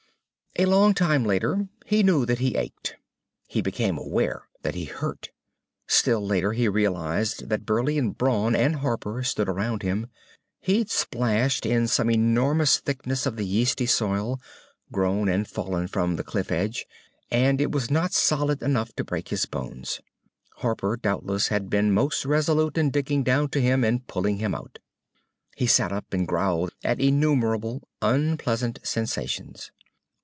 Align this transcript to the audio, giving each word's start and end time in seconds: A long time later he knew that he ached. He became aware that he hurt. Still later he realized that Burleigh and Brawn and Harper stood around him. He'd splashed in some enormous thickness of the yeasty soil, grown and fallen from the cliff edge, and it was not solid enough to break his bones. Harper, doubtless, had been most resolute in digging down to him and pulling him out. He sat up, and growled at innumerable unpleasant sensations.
A 0.59 0.65
long 0.65 0.93
time 0.93 1.23
later 1.23 1.69
he 1.85 2.03
knew 2.03 2.25
that 2.25 2.39
he 2.39 2.57
ached. 2.57 2.97
He 3.47 3.61
became 3.61 3.97
aware 3.97 4.49
that 4.63 4.75
he 4.75 4.83
hurt. 4.83 5.29
Still 5.87 6.19
later 6.23 6.51
he 6.51 6.67
realized 6.67 7.47
that 7.47 7.65
Burleigh 7.65 7.97
and 7.97 8.17
Brawn 8.17 8.53
and 8.53 8.75
Harper 8.75 9.23
stood 9.23 9.47
around 9.47 9.81
him. 9.81 10.07
He'd 10.59 10.89
splashed 10.91 11.65
in 11.65 11.87
some 11.87 12.11
enormous 12.11 12.79
thickness 12.79 13.25
of 13.25 13.37
the 13.37 13.45
yeasty 13.45 13.85
soil, 13.85 14.41
grown 14.91 15.29
and 15.29 15.47
fallen 15.47 15.87
from 15.87 16.17
the 16.17 16.23
cliff 16.23 16.51
edge, 16.51 16.85
and 17.31 17.61
it 17.61 17.71
was 17.71 17.89
not 17.89 18.11
solid 18.11 18.61
enough 18.61 18.93
to 18.97 19.05
break 19.05 19.29
his 19.29 19.45
bones. 19.45 20.01
Harper, 20.57 20.97
doubtless, 20.97 21.47
had 21.47 21.69
been 21.69 21.93
most 21.93 22.25
resolute 22.25 22.77
in 22.77 22.89
digging 22.91 23.23
down 23.23 23.47
to 23.49 23.61
him 23.61 23.85
and 23.85 24.05
pulling 24.05 24.39
him 24.39 24.53
out. 24.53 24.79
He 25.55 25.65
sat 25.65 25.93
up, 25.93 26.13
and 26.13 26.27
growled 26.27 26.71
at 26.83 26.99
innumerable 26.99 27.87
unpleasant 28.01 28.79
sensations. 28.83 29.71